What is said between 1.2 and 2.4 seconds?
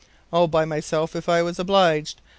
I was obliged.